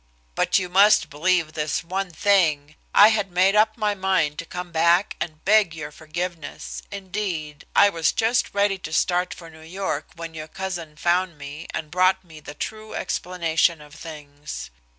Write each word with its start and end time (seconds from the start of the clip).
"But 0.33 0.57
you 0.57 0.67
must 0.67 1.11
believe 1.11 1.53
this 1.53 1.83
one 1.83 2.09
thing, 2.09 2.75
I 2.91 3.09
had 3.09 3.31
made 3.31 3.55
up 3.55 3.77
my 3.77 3.93
mind 3.93 4.39
to 4.39 4.47
come 4.47 4.71
back 4.71 5.15
and 5.19 5.45
beg 5.45 5.75
your 5.75 5.91
forgiveness, 5.91 6.81
indeed, 6.89 7.65
I 7.75 7.89
was 7.89 8.11
just 8.11 8.51
ready 8.51 8.79
to 8.79 8.93
start 8.93 9.31
for 9.31 9.51
New 9.51 9.61
York, 9.61 10.07
when 10.15 10.33
your 10.33 10.47
cousin 10.47 10.95
found 10.95 11.37
me 11.37 11.67
and 11.69 11.91
brought 11.91 12.23
me 12.23 12.39
the 12.39 12.55
true 12.55 12.95
explanation 12.95 13.79
of 13.79 13.93
things. 13.93 14.71